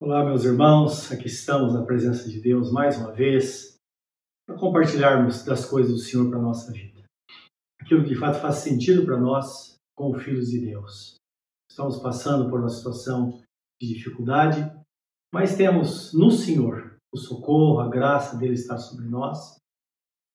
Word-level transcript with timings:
Olá, 0.00 0.24
meus 0.24 0.44
irmãos, 0.44 1.12
aqui 1.12 1.28
estamos 1.28 1.72
na 1.72 1.84
presença 1.84 2.28
de 2.28 2.40
Deus 2.40 2.72
mais 2.72 2.98
uma 2.98 3.12
vez 3.12 3.78
para 4.44 4.58
compartilharmos 4.58 5.44
das 5.44 5.64
coisas 5.64 5.92
do 5.92 5.98
Senhor 5.98 6.28
para 6.28 6.40
a 6.40 6.42
nossa 6.42 6.72
vida. 6.72 7.04
Aquilo 7.80 8.02
que 8.02 8.08
de 8.08 8.16
fato 8.16 8.40
faz 8.40 8.56
sentido 8.56 9.06
para 9.06 9.16
nós 9.16 9.78
como 9.94 10.18
filhos 10.18 10.48
de 10.48 10.58
Deus. 10.58 11.14
Estamos 11.70 12.00
passando 12.00 12.50
por 12.50 12.58
uma 12.58 12.68
situação 12.68 13.40
de 13.80 13.94
dificuldade, 13.94 14.68
mas 15.32 15.56
temos 15.56 16.12
no 16.12 16.28
Senhor 16.28 16.98
o 17.12 17.16
socorro, 17.16 17.78
a 17.78 17.88
graça 17.88 18.36
dele 18.36 18.54
estar 18.54 18.78
sobre 18.78 19.06
nós. 19.06 19.56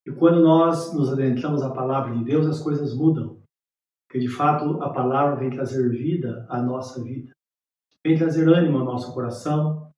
E 0.06 0.10
quando 0.10 0.40
nós 0.40 0.94
nos 0.94 1.12
adentramos 1.12 1.62
à 1.62 1.70
palavra 1.70 2.16
de 2.16 2.24
Deus, 2.24 2.46
as 2.46 2.60
coisas 2.62 2.94
mudam. 2.94 3.38
Porque 4.08 4.20
de 4.20 4.28
fato 4.28 4.82
a 4.82 4.90
palavra 4.90 5.36
vem 5.36 5.50
trazer 5.50 5.90
vida 5.90 6.46
à 6.48 6.62
nossa 6.62 7.04
vida 7.04 7.30
vem 8.04 8.16
trazer 8.16 8.48
ânimo 8.48 8.78
ao 8.78 8.84
nosso 8.84 9.12
coração 9.12 9.90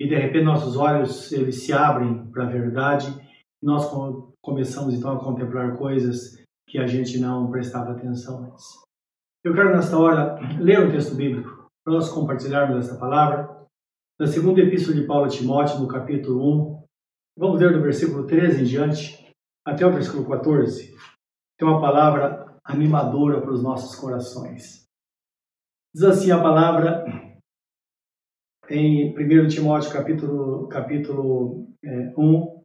e 0.00 0.08
de 0.08 0.14
repente 0.14 0.44
nossos 0.44 0.76
olhos 0.76 1.32
eles 1.32 1.62
se 1.62 1.72
abrem 1.72 2.26
para 2.30 2.44
a 2.44 2.50
verdade 2.50 3.08
e 3.62 3.66
nós 3.66 3.90
começamos 4.42 4.94
então 4.94 5.12
a 5.12 5.20
contemplar 5.20 5.76
coisas 5.76 6.42
que 6.68 6.78
a 6.78 6.86
gente 6.86 7.18
não 7.18 7.50
prestava 7.50 7.92
atenção 7.92 8.44
antes. 8.44 8.64
Eu 9.44 9.54
quero 9.54 9.74
nesta 9.74 9.96
hora 9.98 10.38
ler 10.58 10.80
um 10.80 10.90
texto 10.90 11.14
bíblico 11.14 11.68
para 11.84 11.94
nós 11.94 12.08
compartilharmos 12.08 12.84
essa 12.84 12.98
palavra 12.98 13.56
na 14.18 14.26
segunda 14.26 14.60
epístola 14.60 14.96
de 14.96 15.06
Paulo 15.06 15.26
a 15.26 15.28
Timóteo, 15.28 15.78
no 15.78 15.88
capítulo 15.88 16.72
1. 16.72 16.84
Vamos 17.38 17.60
ler 17.60 17.72
do 17.72 17.82
versículo 17.82 18.26
13 18.26 18.62
em 18.62 18.64
diante 18.64 19.26
até 19.64 19.86
o 19.86 19.92
versículo 19.92 20.28
14. 20.28 20.96
Tem 21.58 21.68
uma 21.68 21.80
palavra 21.80 22.56
animadora 22.64 23.40
para 23.40 23.52
os 23.52 23.62
nossos 23.62 23.94
corações. 23.94 24.86
Diz 25.94 26.04
assim 26.04 26.30
a 26.30 26.42
palavra 26.42 27.04
em 28.68 29.14
1 29.14 29.48
Timóteo 29.48 29.92
capítulo, 29.92 30.68
capítulo 30.68 31.68
é, 31.84 32.12
1, 32.16 32.62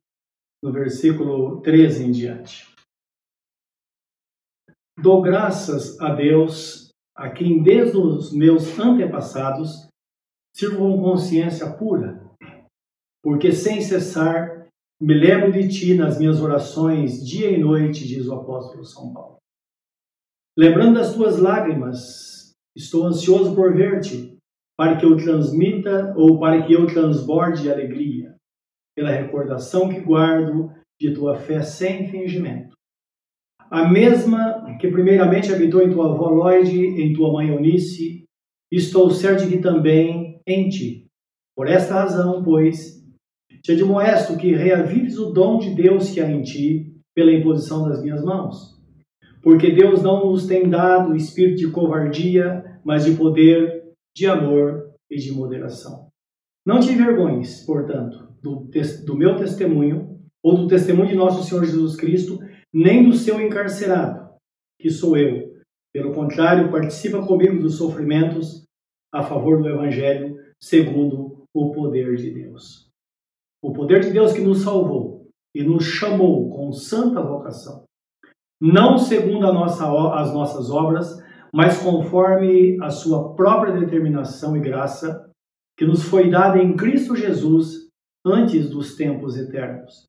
no 0.64 0.72
versículo 0.72 1.62
13 1.62 2.06
em 2.06 2.12
diante. 2.12 2.72
Dou 4.98 5.22
graças 5.22 6.00
a 6.00 6.14
Deus, 6.14 6.90
a 7.16 7.30
quem 7.30 7.64
desde 7.64 7.98
os 7.98 8.32
meus 8.32 8.78
antepassados 8.78 9.88
sirvo 10.56 10.78
com 10.78 11.02
consciência 11.02 11.72
pura, 11.76 12.30
porque 13.24 13.52
sem 13.52 13.82
cessar 13.82 14.68
me 15.02 15.16
lembro 15.16 15.52
de 15.52 15.68
ti 15.68 15.96
nas 15.96 16.20
minhas 16.20 16.40
orações 16.40 17.26
dia 17.26 17.50
e 17.50 17.60
noite, 17.60 18.08
diz 18.08 18.28
o 18.28 18.36
apóstolo 18.36 18.86
São 18.86 19.12
Paulo. 19.12 19.38
Lembrando 20.56 21.00
das 21.00 21.16
tuas 21.16 21.40
lágrimas, 21.40 22.54
estou 22.76 23.08
ansioso 23.08 23.56
por 23.56 23.74
ver-te, 23.74 24.31
para 24.82 24.96
que 24.96 25.06
eu 25.06 25.16
transmita 25.16 26.12
ou 26.18 26.40
para 26.40 26.64
que 26.64 26.74
eu 26.74 26.88
transborde 26.88 27.72
alegria, 27.72 28.34
pela 28.96 29.12
recordação 29.12 29.88
que 29.88 30.00
guardo 30.00 30.72
de 31.00 31.14
tua 31.14 31.36
fé 31.36 31.62
sem 31.62 32.08
fingimento. 32.08 32.76
A 33.70 33.88
mesma 33.88 34.76
que 34.80 34.88
primeiramente 34.88 35.54
habitou 35.54 35.84
em 35.84 35.92
tua 35.92 36.12
avó 36.12 36.30
Lloyd, 36.30 36.76
em 36.76 37.14
tua 37.14 37.32
mãe 37.32 37.50
Eunice, 37.50 38.26
estou 38.72 39.12
certo 39.12 39.44
de 39.44 39.52
que 39.52 39.62
também 39.62 40.42
em 40.48 40.68
ti. 40.68 41.06
Por 41.56 41.68
esta 41.68 41.94
razão, 41.94 42.42
pois, 42.44 43.06
te 43.62 43.74
admoesto 43.74 44.36
que 44.36 44.56
reavives 44.56 45.16
o 45.20 45.32
dom 45.32 45.60
de 45.60 45.76
Deus 45.76 46.10
que 46.10 46.20
há 46.20 46.28
em 46.28 46.42
ti 46.42 46.92
pela 47.14 47.32
imposição 47.32 47.88
das 47.88 48.02
minhas 48.02 48.24
mãos. 48.24 48.82
Porque 49.44 49.70
Deus 49.70 50.02
não 50.02 50.32
nos 50.32 50.48
tem 50.48 50.68
dado 50.68 51.16
espírito 51.16 51.58
de 51.58 51.70
covardia, 51.70 52.80
mas 52.84 53.06
de 53.06 53.12
poder, 53.12 53.81
de 54.16 54.28
amor 54.28 54.92
e 55.10 55.18
de 55.18 55.32
moderação. 55.32 56.10
Não 56.66 56.80
te 56.80 56.92
envergonhes, 56.92 57.66
portanto, 57.66 58.32
do, 58.42 58.70
do 59.06 59.18
meu 59.18 59.36
testemunho 59.36 60.20
ou 60.44 60.56
do 60.56 60.68
testemunho 60.68 61.10
de 61.10 61.16
nosso 61.16 61.44
Senhor 61.44 61.64
Jesus 61.66 61.96
Cristo, 61.96 62.40
nem 62.74 63.08
do 63.08 63.14
seu 63.14 63.40
encarcerado, 63.40 64.36
que 64.80 64.90
sou 64.90 65.18
eu. 65.18 65.52
Pelo 65.94 66.14
contrário, 66.14 66.72
participa 66.72 67.26
comigo 67.26 67.60
dos 67.60 67.78
sofrimentos 67.78 68.66
a 69.14 69.22
favor 69.22 69.62
do 69.62 69.70
Evangelho, 69.70 70.38
segundo 70.60 71.46
o 71.54 71.72
poder 71.72 72.16
de 72.16 72.32
Deus. 72.32 72.90
O 73.62 73.74
poder 73.74 74.02
de 74.02 74.12
Deus 74.12 74.34
que 74.34 74.42
nos 74.42 74.62
salvou 74.62 75.28
e 75.54 75.64
nos 75.64 75.84
chamou 75.84 76.50
com 76.50 76.72
santa 76.72 77.22
vocação, 77.22 77.84
não 78.60 78.98
segundo 78.98 79.52
nossa, 79.52 79.86
as 80.16 80.34
nossas 80.34 80.70
obras, 80.70 81.20
mas 81.54 81.82
conforme 81.82 82.78
a 82.82 82.90
sua 82.90 83.34
própria 83.34 83.78
determinação 83.78 84.56
e 84.56 84.62
graça, 84.62 85.30
que 85.78 85.86
nos 85.86 86.04
foi 86.04 86.30
dada 86.30 86.58
em 86.58 86.76
Cristo 86.76 87.16
Jesus 87.16 87.90
antes 88.26 88.70
dos 88.70 88.96
tempos 88.96 89.38
eternos, 89.38 90.06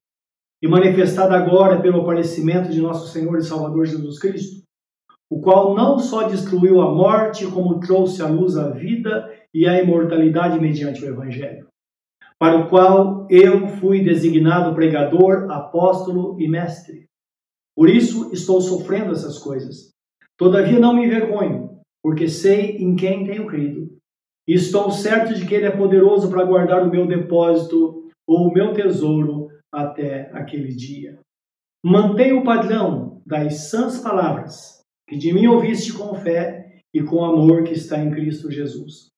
e 0.63 0.69
manifestada 0.69 1.35
agora 1.35 1.81
pelo 1.81 2.03
aparecimento 2.03 2.71
de 2.71 2.81
nosso 2.81 3.09
Senhor 3.09 3.39
e 3.39 3.43
Salvador 3.43 3.87
Jesus 3.87 4.19
Cristo, 4.19 4.63
o 5.29 5.41
qual 5.41 5.75
não 5.75 5.99
só 5.99 6.29
destruiu 6.29 6.81
a 6.83 6.95
morte, 6.95 7.51
como 7.51 7.81
trouxe 7.81 8.23
à 8.23 8.29
luz 8.29 8.57
a 8.57 8.71
vida 8.71 9.33
e 9.53 9.67
a 9.67 9.83
imortalidade 9.83 10.61
mediante 10.61 11.03
o 11.05 11.09
Evangelho, 11.09 11.67
para 12.39 12.59
o 12.61 12.69
qual 12.69 13.27
eu 13.31 13.67
fui 13.67 14.05
designado 14.05 14.75
pregador, 14.75 15.51
apóstolo 15.51 16.39
e 16.39 16.47
mestre. 16.47 17.07
Por 17.75 17.89
isso 17.89 18.31
estou 18.33 18.61
sofrendo 18.61 19.13
essas 19.13 19.39
coisas 19.39 19.92
Todavia 20.43 20.81
não 20.81 20.93
me 20.93 21.07
envergonho, 21.07 21.79
porque 22.03 22.27
sei 22.27 22.77
em 22.79 22.97
quem 22.97 23.25
tenho 23.25 23.47
crido. 23.47 23.97
E 24.49 24.55
estou 24.55 24.91
certo 24.91 25.35
de 25.35 25.47
que 25.47 25.55
Ele 25.55 25.67
é 25.67 25.71
poderoso 25.71 26.29
para 26.29 26.45
guardar 26.45 26.83
o 26.83 26.91
meu 26.91 27.07
depósito 27.07 28.09
ou 28.27 28.49
o 28.49 28.53
meu 28.53 28.73
tesouro 28.73 29.47
até 29.73 30.33
aquele 30.33 30.75
dia. 30.75 31.21
Mantenha 31.85 32.35
o 32.35 32.43
padrão 32.43 33.23
das 33.25 33.71
sãs 33.71 34.01
palavras 34.01 34.83
que 35.09 35.17
de 35.17 35.33
mim 35.33 35.47
ouviste 35.47 35.93
com 35.93 36.13
fé 36.17 36.81
e 36.93 37.05
com 37.05 37.25
amor 37.25 37.63
que 37.63 37.75
está 37.75 38.03
em 38.03 38.11
Cristo 38.11 38.51
Jesus. 38.51 39.11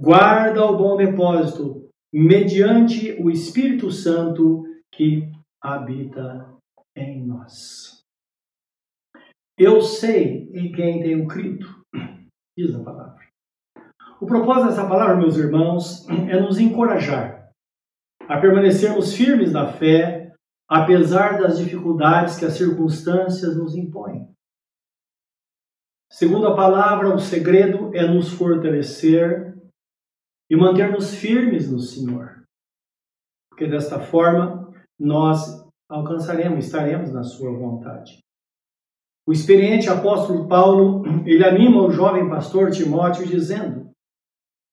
Guarda 0.00 0.64
o 0.64 0.78
bom 0.78 0.96
depósito 0.96 1.86
mediante 2.10 3.12
o 3.22 3.30
Espírito 3.30 3.90
Santo 3.90 4.64
que 4.90 5.30
habita 5.60 6.50
em 6.96 7.26
nós. 7.26 8.01
Eu 9.64 9.80
sei 9.80 10.50
em 10.52 10.72
quem 10.72 11.00
tenho 11.00 11.28
crido, 11.28 11.84
diz 12.58 12.74
a 12.74 12.82
palavra. 12.82 13.24
O 14.20 14.26
propósito 14.26 14.70
dessa 14.70 14.88
palavra, 14.88 15.16
meus 15.16 15.36
irmãos, 15.36 16.04
é 16.08 16.40
nos 16.40 16.58
encorajar 16.58 17.48
a 18.28 18.40
permanecermos 18.40 19.14
firmes 19.14 19.52
na 19.52 19.72
fé, 19.72 20.34
apesar 20.68 21.38
das 21.40 21.58
dificuldades 21.58 22.40
que 22.40 22.44
as 22.44 22.54
circunstâncias 22.54 23.56
nos 23.56 23.76
impõem. 23.76 24.28
Segundo 26.10 26.48
a 26.48 26.56
palavra, 26.56 27.14
o 27.14 27.20
segredo 27.20 27.94
é 27.94 28.04
nos 28.04 28.32
fortalecer 28.32 29.56
e 30.50 30.56
manter-nos 30.56 31.14
firmes 31.14 31.70
no 31.70 31.78
Senhor, 31.78 32.42
porque 33.48 33.68
desta 33.68 34.00
forma 34.00 34.74
nós 34.98 35.64
alcançaremos, 35.88 36.64
estaremos 36.64 37.12
na 37.12 37.22
Sua 37.22 37.56
vontade. 37.56 38.22
O 39.26 39.32
experiente 39.32 39.88
apóstolo 39.88 40.48
Paulo, 40.48 41.04
ele 41.26 41.44
anima 41.44 41.82
o 41.82 41.90
jovem 41.90 42.28
pastor 42.28 42.70
Timóteo 42.70 43.26
dizendo: 43.26 43.90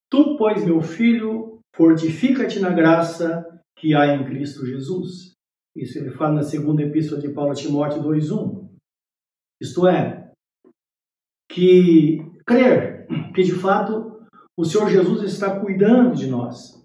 Tu, 0.10 0.38
pois, 0.38 0.66
meu 0.66 0.82
filho, 0.82 1.60
fortifica-te 1.76 2.60
na 2.60 2.72
graça 2.72 3.46
que 3.78 3.94
há 3.94 4.16
em 4.16 4.26
Cristo 4.26 4.66
Jesus. 4.66 5.34
Isso 5.76 6.00
ele 6.00 6.10
fala 6.12 6.36
na 6.36 6.44
segunda 6.44 6.82
epístola 6.82 7.22
de 7.22 7.30
Paulo 7.30 7.52
a 7.52 7.56
Timóteo 7.56 8.02
2:1. 8.02 8.70
Isto 9.62 9.88
é, 9.88 10.32
que 11.50 12.18
crer 12.46 13.08
que 13.34 13.44
de 13.44 13.54
fato 13.54 14.26
o 14.58 14.66
Senhor 14.66 14.90
Jesus 14.90 15.24
está 15.24 15.60
cuidando 15.60 16.16
de 16.16 16.28
nós, 16.28 16.84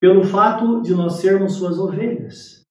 pelo 0.00 0.24
fato 0.24 0.80
de 0.80 0.94
nós 0.94 1.14
sermos 1.14 1.54
suas 1.54 1.78
ovelhas. 1.78 2.62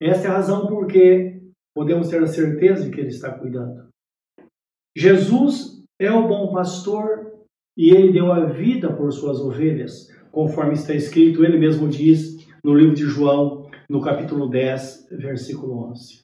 Esta 0.00 0.26
é 0.26 0.30
a 0.30 0.34
razão 0.34 0.66
por 0.66 0.86
que 0.86 1.31
podemos 1.74 2.08
ter 2.08 2.22
a 2.22 2.26
certeza 2.26 2.84
de 2.84 2.90
que 2.90 3.00
Ele 3.00 3.08
está 3.08 3.30
cuidando. 3.36 3.88
Jesus 4.96 5.82
é 5.98 6.10
o 6.10 6.28
bom 6.28 6.52
pastor 6.52 7.32
e 7.76 7.90
ele 7.90 8.12
deu 8.12 8.30
a 8.30 8.44
vida 8.44 8.92
por 8.92 9.10
suas 9.12 9.40
ovelhas, 9.40 10.08
conforme 10.30 10.74
está 10.74 10.94
escrito, 10.94 11.44
ele 11.44 11.58
mesmo 11.58 11.88
diz 11.88 12.46
no 12.62 12.74
livro 12.74 12.94
de 12.94 13.04
João, 13.04 13.70
no 13.88 14.00
capítulo 14.00 14.48
10, 14.48 15.08
versículo 15.12 15.90
11. 15.90 16.20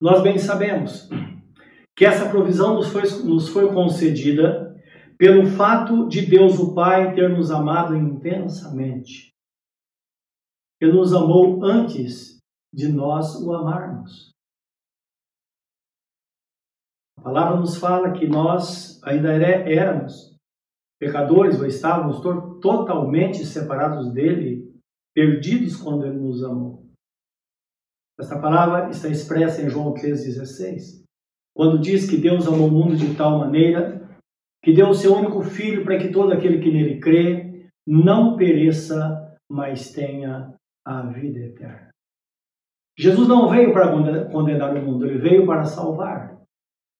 Nós 0.00 0.22
bem 0.22 0.38
sabemos 0.38 1.08
que 1.96 2.04
essa 2.04 2.28
provisão 2.28 2.74
nos 2.74 2.88
foi, 2.88 3.02
nos 3.24 3.48
foi 3.48 3.72
concedida 3.72 4.76
pelo 5.16 5.46
fato 5.46 6.08
de 6.08 6.24
Deus 6.24 6.58
o 6.58 6.74
Pai 6.74 7.14
ter 7.14 7.28
nos 7.28 7.50
amado 7.50 7.96
intensamente. 7.96 9.32
Ele 10.80 10.92
nos 10.92 11.12
amou 11.12 11.64
antes 11.64 12.37
de 12.72 12.88
nós 12.88 13.34
o 13.36 13.52
amarmos. 13.54 14.30
A 17.18 17.22
palavra 17.22 17.58
nos 17.58 17.76
fala 17.76 18.12
que 18.12 18.26
nós 18.26 19.02
ainda 19.02 19.32
éramos 19.32 20.36
pecadores 21.00 21.58
ou 21.58 21.66
estávamos 21.66 22.20
to 22.20 22.58
totalmente 22.60 23.44
separados 23.44 24.12
dele, 24.12 24.72
perdidos 25.14 25.76
quando 25.76 26.06
ele 26.06 26.18
nos 26.18 26.42
amou. 26.44 26.86
Esta 28.18 28.40
palavra 28.40 28.90
está 28.90 29.08
expressa 29.08 29.62
em 29.62 29.70
João 29.70 29.94
3,16, 29.94 31.04
quando 31.54 31.80
diz 31.80 32.08
que 32.08 32.16
Deus 32.16 32.46
amou 32.48 32.68
o 32.68 32.70
mundo 32.70 32.96
de 32.96 33.14
tal 33.16 33.38
maneira 33.38 33.98
que 34.62 34.72
deu 34.72 34.88
o 34.88 34.94
seu 34.94 35.14
único 35.14 35.42
filho 35.42 35.84
para 35.84 35.98
que 35.98 36.12
todo 36.12 36.32
aquele 36.32 36.60
que 36.60 36.70
nele 36.70 37.00
crê 37.00 37.68
não 37.86 38.36
pereça, 38.36 39.36
mas 39.48 39.92
tenha 39.92 40.54
a 40.84 41.02
vida 41.02 41.38
eterna. 41.38 41.87
Jesus 42.98 43.28
não 43.28 43.48
veio 43.48 43.72
para 43.72 43.92
condenar 43.92 44.76
o 44.76 44.82
mundo, 44.82 45.06
ele 45.06 45.18
veio 45.18 45.46
para 45.46 45.64
salvar. 45.64 46.36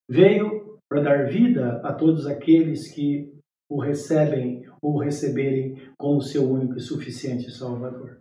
Veio 0.09 0.79
para 0.89 1.03
dar 1.03 1.27
vida 1.27 1.81
a 1.85 1.93
todos 1.93 2.27
aqueles 2.27 2.91
que 2.95 3.31
o 3.69 3.81
recebem 3.81 4.65
ou 4.81 4.99
receberem 4.99 5.77
como 5.99 6.23
seu 6.23 6.49
único 6.49 6.77
e 6.77 6.81
suficiente 6.81 7.51
Salvador. 7.51 8.19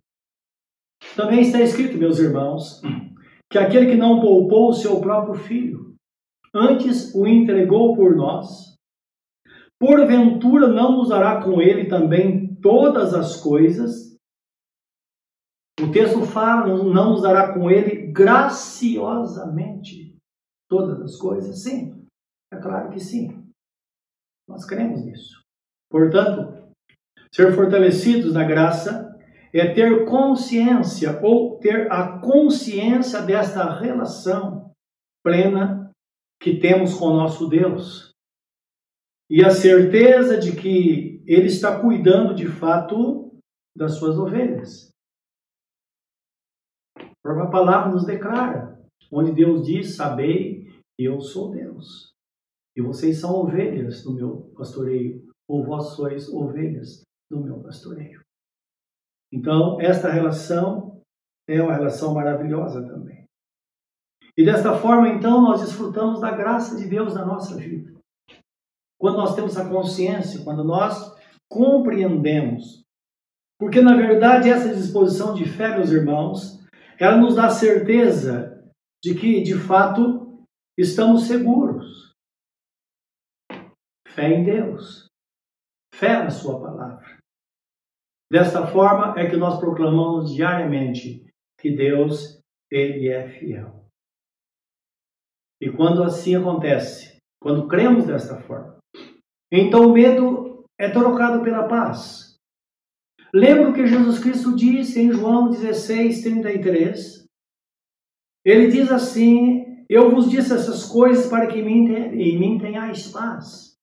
Também 1.15 1.41
está 1.41 1.61
escrito, 1.61 1.97
meus 1.97 2.19
irmãos, 2.19 2.81
que 3.49 3.57
aquele 3.57 3.91
que 3.91 3.95
não 3.95 4.19
poupou 4.19 4.69
o 4.69 4.73
seu 4.73 4.99
próprio 4.99 5.35
filho, 5.35 5.95
antes 6.53 7.13
o 7.13 7.27
entregou 7.27 7.95
por 7.95 8.15
nós, 8.15 8.75
porventura 9.79 10.67
não 10.67 10.97
nos 10.97 11.09
dará 11.09 11.41
com 11.41 11.61
ele 11.61 11.85
também 11.85 12.55
todas 12.55 13.13
as 13.13 13.39
coisas? 13.39 14.16
O 15.79 15.91
texto 15.91 16.25
fala, 16.25 16.67
não 16.67 17.11
nos 17.11 17.21
dará 17.21 17.53
com 17.53 17.69
ele 17.69 18.11
graciosamente 18.11 20.17
todas 20.67 20.99
as 21.01 21.15
coisas? 21.17 21.61
Sim, 21.61 22.03
é 22.51 22.57
claro 22.57 22.89
que 22.89 22.99
sim. 22.99 23.45
Nós 24.49 24.65
cremos 24.65 25.05
nisso. 25.05 25.39
Portanto, 25.89 26.71
ser 27.31 27.53
fortalecidos 27.53 28.33
na 28.33 28.43
graça 28.43 29.15
é 29.53 29.73
ter 29.73 30.05
consciência 30.05 31.19
ou 31.23 31.59
ter 31.59 31.91
a 31.91 32.19
consciência 32.19 33.21
desta 33.21 33.79
relação 33.79 34.71
plena 35.23 35.91
que 36.41 36.59
temos 36.59 36.95
com 36.95 37.13
nosso 37.13 37.47
Deus. 37.47 38.11
E 39.29 39.43
a 39.43 39.51
certeza 39.51 40.39
de 40.39 40.55
que 40.55 41.21
Ele 41.27 41.47
está 41.47 41.79
cuidando 41.79 42.33
de 42.33 42.47
fato 42.47 43.31
das 43.75 43.95
suas 43.95 44.17
ovelhas. 44.17 44.89
A 47.27 47.33
própria 47.33 47.51
palavra 47.51 47.91
nos 47.91 48.05
declara, 48.05 48.79
onde 49.11 49.33
Deus 49.33 49.65
diz: 49.67 49.97
Sabei, 49.97 50.65
eu 50.97 51.19
sou 51.19 51.51
Deus. 51.51 52.13
E 52.73 52.81
vocês 52.81 53.19
são 53.19 53.35
ovelhas 53.35 54.01
do 54.01 54.13
meu 54.13 54.49
pastoreio, 54.55 55.27
ou 55.45 55.65
vós 55.65 55.87
sois 55.87 56.29
ovelhas 56.29 57.03
do 57.29 57.41
meu 57.41 57.59
pastoreio. 57.59 58.21
Então, 59.29 59.81
esta 59.81 60.09
relação 60.09 61.01
é 61.49 61.61
uma 61.61 61.73
relação 61.73 62.13
maravilhosa 62.13 62.81
também. 62.87 63.25
E 64.37 64.45
desta 64.45 64.77
forma, 64.77 65.09
então, 65.09 65.41
nós 65.41 65.59
desfrutamos 65.59 66.21
da 66.21 66.31
graça 66.31 66.77
de 66.77 66.87
Deus 66.87 67.13
na 67.13 67.25
nossa 67.25 67.57
vida. 67.57 67.93
Quando 68.97 69.17
nós 69.17 69.35
temos 69.35 69.57
a 69.57 69.67
consciência, 69.67 70.45
quando 70.45 70.63
nós 70.63 71.13
compreendemos. 71.51 72.85
Porque, 73.59 73.81
na 73.81 73.97
verdade, 73.97 74.49
essa 74.49 74.73
disposição 74.73 75.33
de 75.33 75.43
fé, 75.43 75.75
meus 75.75 75.91
irmãos, 75.91 76.56
ela 76.99 77.17
nos 77.17 77.35
dá 77.35 77.49
certeza 77.49 78.71
de 79.03 79.13
que, 79.13 79.41
de 79.41 79.53
fato, 79.55 80.43
estamos 80.77 81.27
seguros. 81.27 82.13
Fé 84.07 84.29
em 84.29 84.43
Deus. 84.43 85.07
Fé 85.93 86.23
na 86.23 86.29
Sua 86.29 86.59
palavra. 86.59 87.17
Desta 88.31 88.67
forma 88.67 89.19
é 89.19 89.29
que 89.29 89.37
nós 89.37 89.59
proclamamos 89.59 90.33
diariamente 90.33 91.25
que 91.59 91.75
Deus, 91.75 92.41
Ele 92.69 93.09
é 93.09 93.29
fiel. 93.29 93.85
E 95.61 95.71
quando 95.71 96.03
assim 96.03 96.35
acontece, 96.35 97.17
quando 97.41 97.67
cremos 97.67 98.05
desta 98.05 98.39
forma, 98.41 98.77
então 99.51 99.87
o 99.87 99.93
medo 99.93 100.65
é 100.79 100.89
trocado 100.89 101.43
pela 101.43 101.67
paz. 101.67 102.26
Lembra 103.37 103.69
o 103.69 103.73
que 103.73 103.85
Jesus 103.85 104.17
Cristo 104.17 104.55
disse 104.55 104.99
em 104.99 105.11
João 105.11 105.51
16, 105.51 106.23
33? 106.23 107.27
Ele 108.43 108.65
diz 108.71 108.91
assim: 108.91 109.85
Eu 109.87 110.09
vos 110.09 110.27
disse 110.27 110.51
essas 110.51 110.85
coisas 110.85 111.29
para 111.29 111.45
que 111.45 111.59
em 111.59 112.39
mim 112.39 112.57
tenhais 112.57 113.11
paz. 113.11 113.75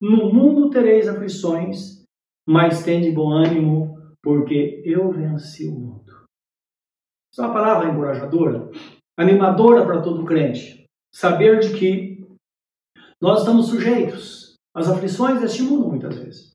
No 0.00 0.34
mundo 0.34 0.68
tereis 0.68 1.06
aflições, 1.06 2.04
mas 2.44 2.82
tem 2.82 3.00
de 3.00 3.12
bom 3.12 3.30
ânimo, 3.30 3.96
porque 4.20 4.82
eu 4.84 5.12
venci 5.12 5.68
o 5.68 5.78
mundo. 5.78 6.24
Isso 7.32 7.40
é 7.40 7.44
uma 7.44 7.54
palavra 7.54 7.88
encorajadora, 7.88 8.68
animadora 9.16 9.86
para 9.86 10.02
todo 10.02 10.24
crente. 10.24 10.86
Saber 11.14 11.60
de 11.60 11.78
que 11.78 12.26
nós 13.20 13.42
estamos 13.42 13.68
sujeitos 13.68 14.56
às 14.74 14.88
aflições 14.88 15.40
deste 15.40 15.62
mundo, 15.62 15.86
muitas 15.86 16.18
vezes. 16.18 16.51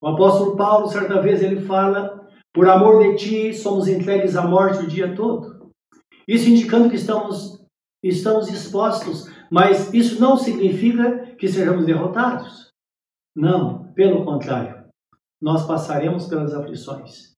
O 0.00 0.08
apóstolo 0.08 0.56
Paulo, 0.56 0.88
certa 0.88 1.20
vez, 1.20 1.42
ele 1.42 1.60
fala: 1.60 2.28
Por 2.52 2.68
amor 2.68 3.02
de 3.02 3.16
ti, 3.16 3.54
somos 3.54 3.88
entregues 3.88 4.36
à 4.36 4.46
morte 4.46 4.84
o 4.84 4.88
dia 4.88 5.14
todo. 5.14 5.72
Isso 6.26 6.48
indicando 6.48 6.90
que 6.90 6.96
estamos, 6.96 7.64
estamos 8.02 8.48
expostos, 8.48 9.26
mas 9.50 9.92
isso 9.92 10.20
não 10.20 10.36
significa 10.36 11.34
que 11.36 11.48
sejamos 11.48 11.86
derrotados. 11.86 12.68
Não, 13.34 13.92
pelo 13.94 14.24
contrário 14.24 14.78
nós 15.40 15.66
passaremos 15.66 16.26
pelas 16.26 16.52
aflições 16.52 17.36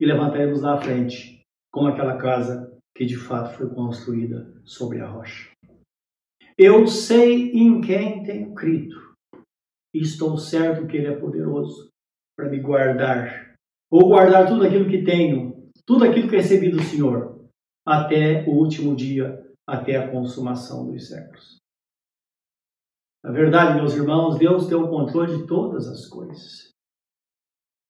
e 0.00 0.06
levantaremos 0.06 0.62
na 0.62 0.76
frente, 0.78 1.42
como 1.70 1.88
aquela 1.88 2.16
casa 2.16 2.72
que 2.94 3.04
de 3.04 3.16
fato 3.16 3.56
foi 3.56 3.68
construída 3.68 4.52
sobre 4.64 5.00
a 5.00 5.08
rocha. 5.08 5.50
Eu 6.56 6.86
sei 6.86 7.50
em 7.52 7.80
quem 7.80 8.22
tenho 8.22 8.54
crido 8.54 8.96
e 9.98 10.00
estou 10.00 10.38
certo 10.38 10.86
que 10.86 10.96
Ele 10.96 11.08
é 11.08 11.16
poderoso 11.16 11.90
para 12.36 12.48
me 12.48 12.60
guardar, 12.60 13.54
ou 13.90 14.08
guardar 14.08 14.46
tudo 14.46 14.64
aquilo 14.64 14.88
que 14.88 15.02
tenho, 15.02 15.68
tudo 15.84 16.04
aquilo 16.04 16.28
que 16.28 16.36
recebi 16.36 16.70
do 16.70 16.80
Senhor, 16.80 17.44
até 17.84 18.44
o 18.46 18.52
último 18.52 18.94
dia, 18.94 19.44
até 19.66 19.96
a 19.96 20.08
consumação 20.08 20.86
dos 20.86 21.08
séculos. 21.08 21.58
Na 23.24 23.32
verdade, 23.32 23.74
meus 23.74 23.92
irmãos, 23.94 24.38
Deus 24.38 24.68
tem 24.68 24.76
o 24.76 24.88
controle 24.88 25.36
de 25.36 25.46
todas 25.48 25.88
as 25.88 26.06
coisas. 26.06 26.70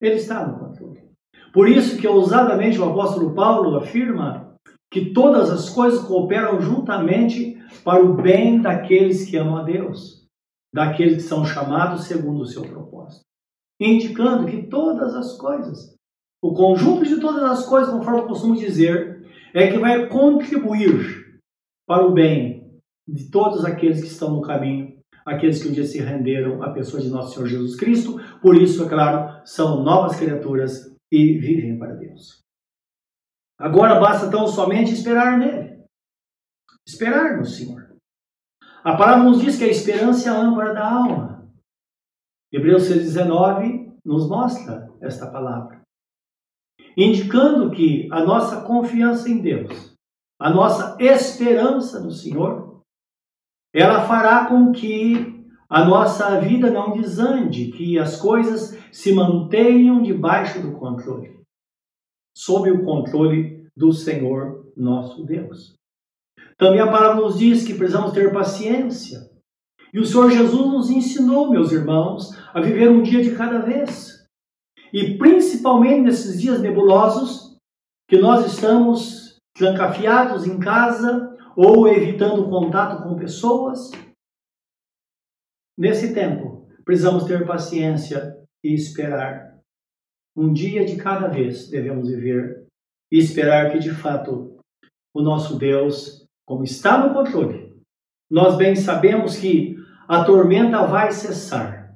Ele 0.01 0.15
está 0.15 0.47
no 0.47 0.59
controle. 0.59 1.11
Por 1.53 1.69
isso 1.69 1.99
que 1.99 2.09
ousadamente 2.09 2.79
o 2.79 2.85
apóstolo 2.85 3.35
Paulo 3.35 3.77
afirma 3.77 4.57
que 4.91 5.13
todas 5.13 5.51
as 5.51 5.69
coisas 5.69 6.03
cooperam 6.07 6.59
juntamente 6.59 7.59
para 7.85 8.03
o 8.03 8.15
bem 8.15 8.63
daqueles 8.63 9.29
que 9.29 9.37
amam 9.37 9.59
a 9.59 9.63
Deus, 9.63 10.18
daqueles 10.73 11.17
que 11.17 11.29
são 11.29 11.45
chamados 11.45 12.05
segundo 12.05 12.43
o 12.43 12.47
seu 12.47 12.63
propósito, 12.63 13.25
indicando 13.81 14.47
que 14.47 14.67
todas 14.69 15.15
as 15.15 15.37
coisas, 15.37 15.97
o 16.43 16.53
conjunto 16.53 17.05
de 17.05 17.21
todas 17.21 17.43
as 17.43 17.67
coisas, 17.67 17.93
conforme 17.93 18.21
eu 18.21 18.27
costumo 18.27 18.57
dizer, 18.57 19.27
é 19.55 19.71
que 19.71 19.79
vai 19.79 20.09
contribuir 20.09 21.41
para 21.87 22.07
o 22.07 22.13
bem 22.13 22.81
de 23.07 23.31
todos 23.31 23.65
aqueles 23.65 24.01
que 24.01 24.09
estão 24.09 24.31
no 24.31 24.43
caminho 24.43 24.99
aqueles 25.29 25.63
que 25.63 25.69
um 25.69 25.73
dia 25.73 25.85
se 25.85 26.01
renderam 26.01 26.63
à 26.63 26.73
pessoa 26.73 27.03
de 27.03 27.11
nosso 27.11 27.35
Senhor 27.35 27.47
Jesus 27.47 27.77
Cristo, 27.77 28.19
por 28.41 28.57
isso, 28.57 28.85
é 28.85 28.89
claro, 28.89 29.43
são 29.45 29.83
novas 29.83 30.17
criaturas 30.19 30.97
e 31.13 31.39
vivem 31.39 31.79
para 31.79 31.95
Deus. 31.95 32.43
Agora 33.59 34.01
basta 34.01 34.31
tão 34.31 34.47
somente 34.47 34.93
esperar 34.93 35.39
nele. 35.39 35.85
Esperar 36.87 37.37
no 37.37 37.45
Senhor. 37.45 37.88
A 38.89 38.97
palavra 38.97 39.25
nos 39.25 39.43
diz 39.43 39.59
que 39.59 39.65
a 39.65 39.69
esperança 39.69 40.31
é 40.31 40.33
a 40.33 40.41
âncora 40.41 40.73
da 40.73 40.91
alma. 40.91 41.47
Hebreus 42.51 42.85
6,19 42.85 43.93
nos 44.03 44.27
mostra 44.27 44.91
esta 45.03 45.31
palavra, 45.31 45.83
indicando 46.97 47.71
que 47.71 48.09
a 48.11 48.25
nossa 48.25 48.63
confiança 48.63 49.29
em 49.29 49.43
Deus, 49.43 49.95
a 50.41 50.49
nossa 50.49 50.97
esperança 51.01 52.01
no 52.01 52.11
Senhor, 52.11 52.81
ela 53.75 54.09
fará 54.09 54.47
com 54.47 54.73
que 54.73 55.45
a 55.69 55.85
nossa 55.85 56.41
vida 56.41 56.71
não 56.71 56.93
desande, 56.93 57.71
que 57.71 57.99
as 57.99 58.19
coisas 58.19 58.75
se 58.91 59.13
mantenham 59.13 60.01
debaixo 60.01 60.63
do 60.63 60.79
controle, 60.79 61.39
sob 62.35 62.71
o 62.71 62.87
controle 62.87 63.69
do 63.77 63.93
Senhor 63.93 64.73
nosso 64.75 65.27
Deus. 65.27 65.78
Também 66.57 66.81
a 66.81 66.91
palavra 66.91 67.23
nos 67.23 67.39
diz 67.39 67.65
que 67.65 67.75
precisamos 67.75 68.13
ter 68.13 68.33
paciência. 68.33 69.21
E 69.93 69.99
o 69.99 70.05
Senhor 70.05 70.31
Jesus 70.31 70.67
nos 70.67 70.91
ensinou, 70.91 71.51
meus 71.51 71.73
irmãos, 71.73 72.37
a 72.53 72.61
viver 72.61 72.91
um 72.91 73.03
dia 73.03 73.23
de 73.23 73.35
cada 73.35 73.61
vez. 73.61 74.27
E 74.93 75.17
principalmente 75.17 76.03
nesses 76.03 76.41
dias 76.41 76.61
nebulosos, 76.61 77.59
que 78.09 78.19
nós 78.19 78.47
estamos 78.47 79.39
trancafiados 79.55 80.47
em 80.47 80.59
casa, 80.59 81.37
ou 81.61 81.89
evitando 81.89 82.49
contato 82.49 83.03
com 83.03 83.17
pessoas. 83.17 83.91
Nesse 85.77 86.15
tempo, 86.15 86.69
precisamos 86.85 87.25
ter 87.25 87.45
paciência 87.45 88.39
e 88.63 88.73
esperar. 88.73 89.59
Um 90.37 90.53
dia 90.53 90.85
de 90.85 90.97
cada 90.97 91.27
vez 91.27 91.69
devemos 91.69 92.09
viver 92.09 92.65
e 93.11 93.19
esperar 93.19 93.73
que 93.73 93.81
de 93.81 93.91
fato 93.91 94.57
o 95.13 95.21
nosso 95.21 95.59
Deus, 95.59 96.28
como 96.49 96.65
está 96.65 97.07
no 97.07 97.13
controle, 97.13 97.77
nós 98.31 98.57
bem 98.57 98.75
sabemos 98.75 99.37
que 99.37 99.77
a 100.09 100.25
tormenta 100.25 100.87
vai 100.87 101.13
cessar. 101.13 101.95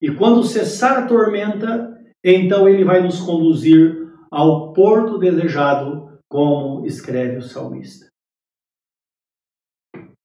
E 0.00 0.10
quando 0.14 0.42
cessar 0.42 1.00
a 1.00 1.06
tormenta, 1.06 1.94
então 2.24 2.66
ele 2.66 2.84
vai 2.84 3.02
nos 3.02 3.20
conduzir 3.20 4.10
ao 4.30 4.72
porto 4.72 5.18
desejado, 5.18 6.18
como 6.26 6.86
escreve 6.86 7.36
o 7.36 7.42
salmista. 7.42 8.06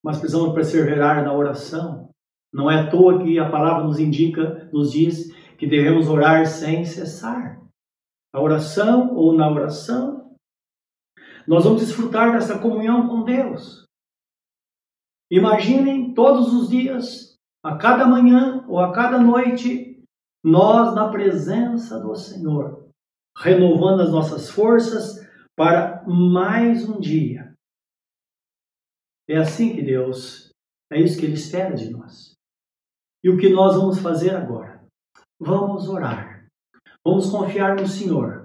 Mas 0.01 0.17
precisamos 0.17 0.55
perseverar 0.55 1.21
na 1.25 1.33
oração. 1.33 2.09
Não 2.53 2.71
é 2.71 2.79
à 2.79 2.89
toa 2.89 3.21
que 3.21 3.37
a 3.37 3.49
palavra 3.49 3.83
nos 3.83 3.99
indica, 3.99 4.69
nos 4.71 4.93
diz 4.93 5.29
que 5.57 5.67
devemos 5.67 6.07
orar 6.07 6.47
sem 6.47 6.85
cessar. 6.85 7.61
A 8.33 8.41
oração 8.41 9.13
ou 9.13 9.35
na 9.35 9.51
oração, 9.51 10.26
nós 11.47 11.63
vamos 11.63 11.81
desfrutar 11.81 12.33
dessa 12.33 12.59
comunhão 12.59 13.07
com 13.07 13.23
Deus. 13.23 13.85
Imaginem 15.31 16.13
todos 16.13 16.53
os 16.53 16.69
dias, 16.69 17.37
a 17.63 17.77
cada 17.77 18.05
manhã 18.05 18.65
ou 18.67 18.79
a 18.79 18.93
cada 18.93 19.17
noite, 19.17 20.03
nós 20.43 20.93
na 20.93 21.09
presença 21.09 21.99
do 21.99 22.15
Senhor, 22.15 22.89
renovando 23.37 24.01
as 24.01 24.11
nossas 24.11 24.49
forças 24.49 25.25
para 25.55 26.03
mais 26.05 26.87
um 26.87 26.99
dia. 26.99 27.55
É 29.27 29.37
assim 29.37 29.75
que 29.75 29.81
Deus, 29.81 30.51
é 30.91 30.99
isso 31.01 31.19
que 31.19 31.25
Ele 31.25 31.33
espera 31.33 31.75
de 31.75 31.89
nós. 31.89 32.35
E 33.23 33.29
o 33.29 33.37
que 33.37 33.49
nós 33.49 33.75
vamos 33.75 33.99
fazer 33.99 34.35
agora? 34.35 34.85
Vamos 35.39 35.87
orar. 35.89 36.47
Vamos 37.05 37.29
confiar 37.29 37.75
no 37.75 37.87
Senhor. 37.87 38.36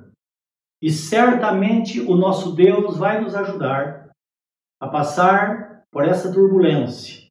E 0.82 0.90
certamente 0.90 2.00
o 2.00 2.16
nosso 2.16 2.56
Deus 2.56 2.96
vai 2.96 3.20
nos 3.20 3.36
ajudar 3.36 4.10
a 4.80 4.88
passar 4.88 5.84
por 5.92 6.04
essa 6.04 6.32
turbulência 6.32 7.28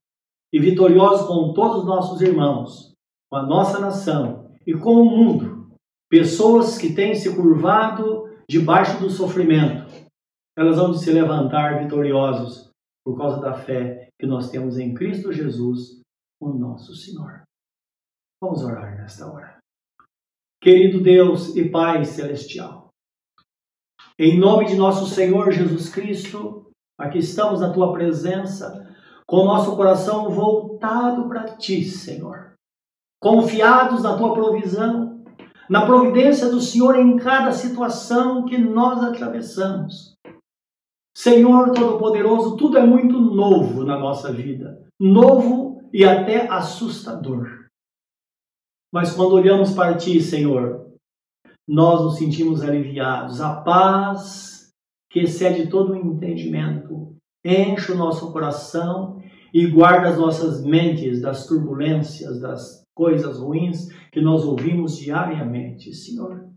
e 0.54 0.60
vitoriosos 0.60 1.28
com 1.28 1.54
todos 1.54 1.80
os 1.80 1.86
nossos 1.86 2.22
irmãos, 2.22 2.94
com 3.30 3.38
a 3.38 3.44
nossa 3.44 3.78
nação 3.78 4.50
e 4.66 4.74
com 4.74 5.02
o 5.02 5.06
mundo. 5.06 5.70
Pessoas 6.10 6.78
que 6.78 6.94
têm 6.94 7.14
se 7.14 7.36
curvado 7.36 8.30
debaixo 8.48 9.00
do 9.02 9.10
sofrimento, 9.10 9.86
elas 10.58 10.78
vão 10.78 10.94
se 10.94 11.12
levantar 11.12 11.84
vitoriosos 11.84 12.70
por 13.04 13.18
causa 13.18 13.42
da 13.42 13.54
fé 13.54 14.10
que 14.20 14.28
nós 14.28 14.50
temos 14.50 14.78
em 14.78 14.94
Cristo 14.94 15.34
Jesus, 15.34 16.02
o 16.40 16.50
nosso 16.50 16.96
Senhor. 16.96 17.44
Vamos 18.42 18.64
orar 18.64 18.96
nesta 18.98 19.26
hora. 19.32 19.58
Querido 20.62 21.02
Deus 21.02 21.56
e 21.56 21.70
Pai 21.70 22.06
Celestial, 22.06 22.81
em 24.22 24.38
nome 24.38 24.66
de 24.66 24.76
nosso 24.76 25.08
Senhor 25.08 25.52
Jesus 25.52 25.90
Cristo, 25.90 26.68
aqui 26.96 27.18
estamos 27.18 27.60
na 27.60 27.74
tua 27.74 27.92
presença, 27.92 28.88
com 29.26 29.38
o 29.38 29.46
nosso 29.46 29.76
coração 29.76 30.30
voltado 30.30 31.28
para 31.28 31.56
ti, 31.56 31.84
Senhor, 31.84 32.54
confiados 33.20 34.04
na 34.04 34.16
tua 34.16 34.32
provisão, 34.36 35.24
na 35.68 35.88
providência 35.88 36.52
do 36.52 36.62
Senhor 36.62 36.98
em 36.98 37.18
cada 37.18 37.52
situação 37.52 38.46
que 38.46 38.60
nós 38.60 39.04
atravessamos. 39.04 40.14
Senhor 41.18 41.72
Todo-Poderoso, 41.72 42.56
tudo 42.58 42.78
é 42.78 42.86
muito 42.86 43.20
novo 43.20 43.84
na 43.84 43.98
nossa 43.98 44.32
vida, 44.32 44.86
novo 45.00 45.82
e 45.92 46.06
até 46.06 46.48
assustador. 46.48 47.50
Mas 48.94 49.16
quando 49.16 49.34
olhamos 49.34 49.74
para 49.74 49.98
Ti, 49.98 50.22
Senhor, 50.22 50.91
nós 51.68 52.02
nos 52.02 52.18
sentimos 52.18 52.62
aliviados. 52.62 53.42
A 53.42 53.62
paz 53.62 54.70
que 55.10 55.22
excede 55.22 55.70
todo 55.70 55.94
o 55.94 55.96
entendimento 55.96 57.16
enche 57.44 57.92
o 57.92 57.98
nosso 57.98 58.32
coração 58.32 59.22
e 59.54 59.68
guarda 59.68 60.10
as 60.10 60.18
nossas 60.18 60.64
mentes 60.64 61.22
das 61.22 61.46
turbulências, 61.46 62.40
das 62.40 62.84
coisas 62.96 63.40
ruins 63.40 63.90
que 64.12 64.22
nós 64.22 64.44
ouvimos 64.44 64.98
diariamente, 64.98 65.94
Senhor. 65.94 66.50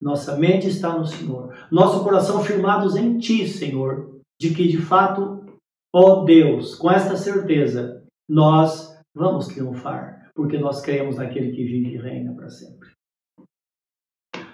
Nossa 0.00 0.36
mente 0.36 0.68
está 0.68 0.96
no 0.96 1.04
Senhor. 1.04 1.54
Nosso 1.72 2.04
coração 2.04 2.42
firmados 2.42 2.94
em 2.96 3.18
Ti, 3.18 3.48
Senhor. 3.48 4.20
De 4.40 4.54
que, 4.54 4.68
de 4.68 4.78
fato, 4.78 5.44
ó 5.92 6.24
Deus, 6.24 6.76
com 6.76 6.90
esta 6.90 7.16
certeza, 7.16 8.04
nós 8.28 8.96
vamos 9.14 9.48
triunfar. 9.48 10.30
Porque 10.34 10.56
nós 10.56 10.80
cremos 10.80 11.16
naquele 11.16 11.50
que 11.50 11.64
vive 11.64 11.94
e 11.94 11.96
reina 11.96 12.32
para 12.32 12.48
sempre. 12.48 12.77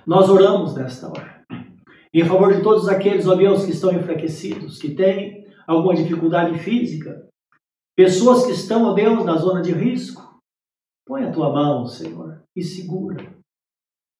Nós 0.06 0.28
oramos 0.28 0.74
nesta 0.74 1.08
hora. 1.08 1.44
Em 2.12 2.24
favor 2.24 2.54
de 2.54 2.62
todos 2.62 2.88
aqueles, 2.88 3.26
ó 3.26 3.34
Deus, 3.34 3.64
que 3.64 3.72
estão 3.72 3.92
enfraquecidos, 3.92 4.78
que 4.78 4.94
têm 4.94 5.46
alguma 5.66 5.94
dificuldade 5.94 6.58
física, 6.58 7.26
pessoas 7.96 8.44
que 8.44 8.52
estão, 8.52 8.84
ó 8.84 8.92
Deus, 8.92 9.24
na 9.24 9.36
zona 9.36 9.62
de 9.62 9.72
risco, 9.72 10.38
põe 11.06 11.24
a 11.24 11.32
tua 11.32 11.50
mão, 11.50 11.86
Senhor, 11.86 12.42
e 12.54 12.62
segura. 12.62 13.34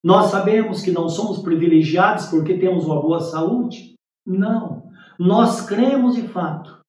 Nós 0.02 0.26
sabemos 0.26 0.82
que 0.82 0.90
não 0.90 1.08
somos 1.08 1.40
privilegiados 1.40 2.26
porque 2.26 2.58
temos 2.58 2.84
uma 2.84 3.00
boa 3.00 3.20
saúde. 3.20 3.94
Não. 4.26 4.90
Nós 5.18 5.62
cremos 5.62 6.14
de 6.14 6.28
fato 6.28 6.80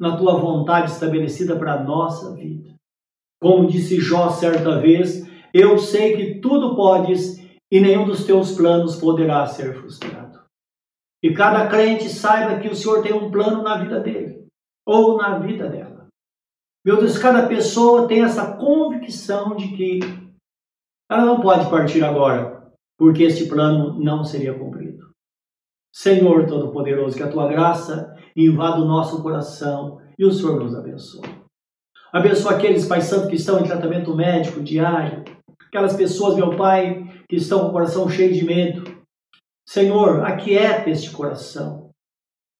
na 0.00 0.16
tua 0.16 0.38
vontade 0.38 0.90
estabelecida 0.90 1.56
para 1.56 1.74
a 1.74 1.82
nossa 1.82 2.34
vida. 2.34 2.74
Como 3.40 3.68
disse 3.68 4.00
Jó 4.00 4.30
certa 4.30 4.80
vez, 4.80 5.28
eu 5.52 5.78
sei 5.78 6.16
que 6.16 6.40
tudo 6.40 6.74
podes 6.74 7.43
e 7.74 7.80
nenhum 7.80 8.06
dos 8.06 8.24
teus 8.24 8.52
planos 8.52 8.94
poderá 8.94 9.44
ser 9.48 9.74
frustrado. 9.74 10.38
E 11.20 11.34
cada 11.34 11.66
crente 11.66 12.08
saiba 12.08 12.60
que 12.60 12.68
o 12.68 12.76
Senhor 12.76 13.02
tem 13.02 13.12
um 13.12 13.32
plano 13.32 13.64
na 13.64 13.76
vida 13.82 13.98
dele 13.98 14.46
ou 14.86 15.16
na 15.16 15.40
vida 15.40 15.68
dela. 15.68 16.06
Meu 16.86 16.98
Deus, 16.98 17.18
cada 17.18 17.48
pessoa 17.48 18.06
tem 18.06 18.22
essa 18.22 18.56
convicção 18.56 19.56
de 19.56 19.76
que 19.76 19.98
ela 21.10 21.24
não 21.24 21.40
pode 21.40 21.68
partir 21.68 22.04
agora, 22.04 22.72
porque 22.96 23.24
este 23.24 23.46
plano 23.46 23.98
não 23.98 24.22
seria 24.22 24.56
cumprido. 24.56 25.10
Senhor 25.92 26.46
Todo-Poderoso, 26.46 27.16
que 27.16 27.24
a 27.24 27.30
tua 27.30 27.48
graça 27.48 28.14
invada 28.36 28.80
o 28.80 28.86
nosso 28.86 29.20
coração 29.20 30.00
e 30.16 30.24
o 30.24 30.30
Senhor 30.30 30.62
nos 30.62 30.76
abençoe. 30.76 31.28
Abençoa 32.12 32.52
aqueles, 32.52 32.86
Pai 32.86 33.00
Santo, 33.00 33.26
que 33.26 33.34
estão 33.34 33.58
em 33.58 33.64
tratamento 33.64 34.14
médico 34.14 34.62
diário, 34.62 35.24
aquelas 35.74 35.96
pessoas, 35.96 36.36
meu 36.36 36.54
Pai, 36.54 37.04
que 37.28 37.34
estão 37.34 37.58
com 37.58 37.66
o 37.66 37.72
coração 37.72 38.08
cheio 38.08 38.32
de 38.32 38.44
medo. 38.44 38.84
Senhor, 39.68 40.24
aquieta 40.24 40.88
este 40.88 41.10
coração. 41.10 41.90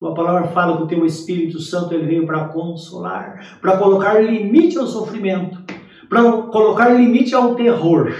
Tua 0.01 0.13
palavra 0.15 0.49
fala 0.49 0.77
que 0.77 0.83
o 0.83 0.87
teu 0.89 1.07
Espírito 1.07 1.61
Santo 1.61 1.95
ele 1.95 2.07
veio 2.07 2.27
para 2.27 2.49
consolar, 2.49 3.59
para 3.61 3.77
colocar 3.77 4.21
limite 4.21 4.77
ao 4.77 4.89
sofrimento, 4.89 5.63
para 6.09 6.23
colocar 6.49 6.89
limite 6.89 7.33
ao 7.37 7.55
terror. 7.55 8.13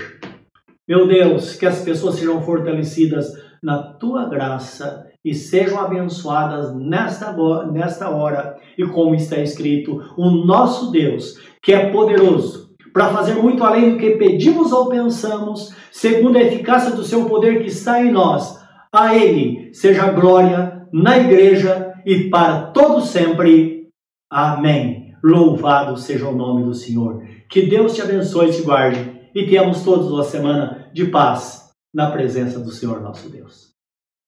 Meu 0.87 1.09
Deus, 1.09 1.57
que 1.57 1.67
as 1.67 1.83
pessoas 1.83 2.15
sejam 2.15 2.41
fortalecidas 2.43 3.33
na 3.61 3.83
tua 3.95 4.29
graça 4.29 5.11
e 5.25 5.35
sejam 5.35 5.81
abençoadas 5.81 6.73
nesta, 6.73 7.33
nesta 7.67 8.11
hora. 8.11 8.57
E 8.79 8.87
como 8.87 9.17
está 9.17 9.39
escrito, 9.39 10.01
o 10.17 10.31
nosso 10.31 10.93
Deus, 10.93 11.37
que 11.61 11.73
é 11.73 11.91
poderoso 11.91 12.64
para 12.95 13.09
fazer 13.09 13.35
muito 13.35 13.65
além 13.65 13.91
do 13.91 13.99
que 13.99 14.13
pedimos 14.13 14.71
ou 14.71 14.89
pensamos, 14.89 15.75
segundo 15.91 16.39
a 16.39 16.43
eficácia 16.43 16.93
do 16.93 17.03
seu 17.03 17.25
poder 17.25 17.61
que 17.61 17.67
está 17.67 18.01
em 18.01 18.13
nós, 18.13 18.63
a 18.93 19.17
Ele 19.17 19.75
seja 19.75 20.13
glória 20.13 20.87
na 20.93 21.19
igreja 21.19 21.93
e 22.07 22.31
para 22.31 22.67
todo 22.67 23.05
sempre. 23.05 23.89
Amém. 24.31 25.13
Louvado 25.25 25.97
seja 25.97 26.29
o 26.29 26.37
nome 26.37 26.63
do 26.63 26.73
Senhor. 26.75 27.21
Que 27.51 27.67
Deus 27.67 27.97
te 27.97 28.01
abençoe 28.03 28.51
e 28.51 28.53
te 28.53 28.63
guarde 28.63 29.21
e 29.35 29.45
tenhamos 29.45 29.83
todos 29.83 30.13
uma 30.13 30.23
semana 30.23 30.89
de 30.95 31.07
paz 31.07 31.71
na 31.93 32.13
presença 32.13 32.61
do 32.61 32.71
Senhor 32.71 33.01
nosso 33.01 33.29
Deus. 33.29 33.74